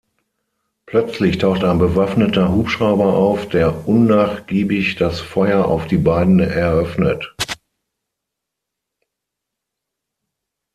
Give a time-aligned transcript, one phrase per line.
[0.87, 7.35] Plötzlich taucht ein bewaffneter Hubschrauber auf, der unnachgiebig das Feuer auf die beiden eröffnet.